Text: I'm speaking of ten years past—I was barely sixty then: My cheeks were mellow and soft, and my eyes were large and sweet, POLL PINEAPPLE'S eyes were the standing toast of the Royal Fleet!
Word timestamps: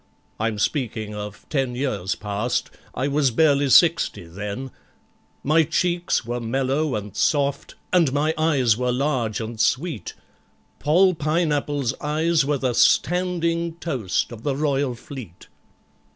I'm 0.39 0.57
speaking 0.57 1.13
of 1.13 1.45
ten 1.47 1.75
years 1.75 2.15
past—I 2.15 3.07
was 3.07 3.29
barely 3.29 3.69
sixty 3.69 4.23
then: 4.25 4.71
My 5.43 5.61
cheeks 5.61 6.25
were 6.25 6.39
mellow 6.39 6.95
and 6.95 7.15
soft, 7.15 7.75
and 7.93 8.11
my 8.11 8.33
eyes 8.35 8.75
were 8.75 8.91
large 8.91 9.39
and 9.39 9.59
sweet, 9.61 10.15
POLL 10.79 11.13
PINEAPPLE'S 11.13 11.93
eyes 12.01 12.43
were 12.43 12.57
the 12.57 12.73
standing 12.73 13.75
toast 13.75 14.31
of 14.31 14.41
the 14.41 14.55
Royal 14.55 14.95
Fleet! 14.95 15.47